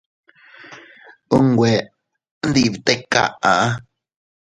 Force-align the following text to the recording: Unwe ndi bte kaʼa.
Unwe 1.37 1.71
ndi 2.47 2.63
bte 2.73 2.93
kaʼa. 3.11 3.53